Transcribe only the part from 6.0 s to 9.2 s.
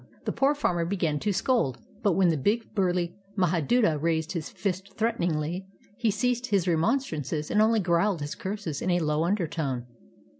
ceased his remonstrances and only growled his curses in a